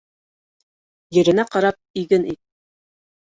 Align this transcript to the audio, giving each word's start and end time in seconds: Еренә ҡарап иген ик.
Еренә 1.17 1.45
ҡарап 1.57 2.01
иген 2.05 2.27
ик. 2.33 2.41